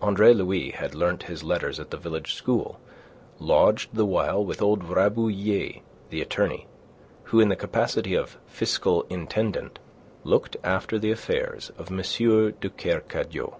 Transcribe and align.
Andre 0.00 0.32
Louis 0.34 0.70
had 0.70 0.94
learnt 0.94 1.24
his 1.24 1.42
letters 1.42 1.80
at 1.80 1.90
the 1.90 1.96
village 1.96 2.32
school, 2.34 2.78
lodged 3.40 3.88
the 3.92 4.06
while 4.06 4.44
with 4.44 4.62
old 4.62 4.84
Rabouillet, 4.84 5.80
the 6.10 6.20
attorney, 6.22 6.68
who 7.24 7.40
in 7.40 7.48
the 7.48 7.56
capacity 7.56 8.14
of 8.14 8.38
fiscal 8.46 9.04
intendant, 9.10 9.80
looked 10.22 10.56
after 10.62 10.96
the 10.96 11.10
affairs 11.10 11.72
of 11.76 11.90
M. 11.90 11.96
de 11.96 12.70
Kercadiou. 12.70 13.54